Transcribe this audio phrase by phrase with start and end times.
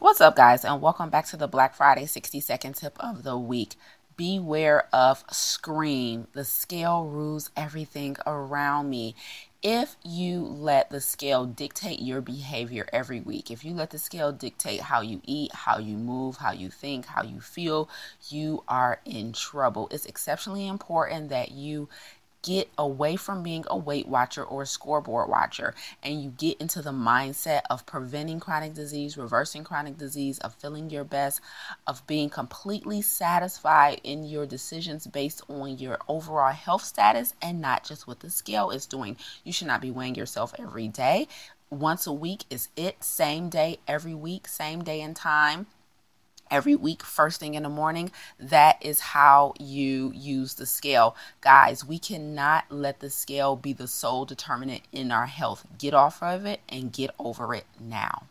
[0.00, 3.38] What's up, guys, and welcome back to the Black Friday 60 second tip of the
[3.38, 3.76] week.
[4.16, 6.26] Beware of scream.
[6.32, 9.14] The scale rules everything around me.
[9.62, 14.32] If you let the scale dictate your behavior every week, if you let the scale
[14.32, 17.88] dictate how you eat, how you move, how you think, how you feel,
[18.28, 19.88] you are in trouble.
[19.92, 21.88] It's exceptionally important that you
[22.44, 26.82] get away from being a weight watcher or a scoreboard watcher and you get into
[26.82, 31.40] the mindset of preventing chronic disease, reversing chronic disease, of feeling your best,
[31.86, 37.82] of being completely satisfied in your decisions based on your overall health status and not
[37.82, 39.16] just what the scale is doing.
[39.42, 41.26] You should not be weighing yourself every day.
[41.70, 45.66] Once a week is it, same day every week, same day and time
[46.50, 48.10] every week, first thing in the morning.
[48.38, 51.16] That is how you use the scale.
[51.40, 55.66] Guys, we cannot let the scale be the sole determinant in our health.
[55.78, 58.24] Get off of it and get over it now.